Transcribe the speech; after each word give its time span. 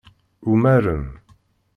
Umaren. 0.51 1.03